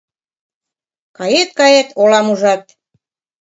Кает, 1.17 1.49
кает, 1.59 1.87
олам 2.01 2.27
ужат. 2.33 2.63